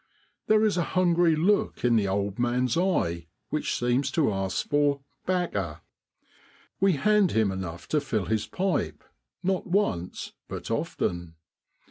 There 0.47 0.65
is 0.65 0.77
a 0.77 0.83
hungry 0.97 1.35
look 1.35 1.85
in 1.85 1.95
the 1.95 2.07
old 2.07 2.39
man's 2.39 2.75
eye 2.75 3.27
which 3.49 3.77
seems 3.77 4.09
to 4.13 4.33
ask 4.33 4.67
for 4.67 5.01
''bacca!' 5.27 5.81
We 6.79 6.93
hand 6.93 7.33
him 7.33 7.51
enough 7.51 7.87
to 7.89 8.01
fill 8.01 8.25
his 8.25 8.47
pipe, 8.47 9.03
not 9.43 9.67
once, 9.67 10.33
but 10.47 10.71
often. 10.71 11.35